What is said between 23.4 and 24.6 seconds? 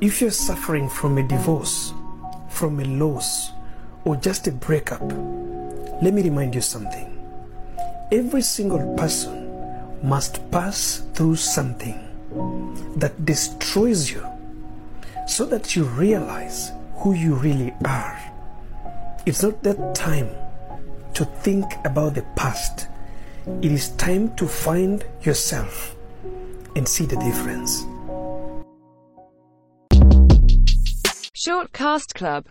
It is time to